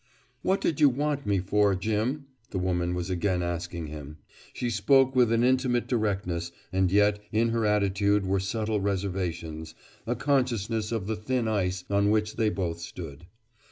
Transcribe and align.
"What 0.41 0.61
did 0.61 0.81
you 0.81 0.89
want 0.89 1.27
me 1.27 1.37
for, 1.37 1.75
Jim?" 1.75 2.25
the 2.49 2.57
woman 2.57 2.95
was 2.95 3.11
again 3.11 3.43
asking 3.43 3.85
him. 3.85 4.17
She 4.51 4.71
spoke 4.71 5.15
with 5.15 5.31
an 5.31 5.43
intimate 5.43 5.85
directness, 5.87 6.51
and 6.73 6.91
yet 6.91 7.19
in 7.31 7.49
her 7.49 7.67
attitude 7.67 8.25
were 8.25 8.39
subtle 8.39 8.79
reservations, 8.81 9.75
a 10.07 10.15
consciousness 10.15 10.91
of 10.91 11.05
the 11.05 11.15
thin 11.15 11.47
ice 11.47 11.83
on 11.87 12.09
which 12.09 12.37
they 12.37 12.49
both 12.49 12.79
stood. 12.79 13.27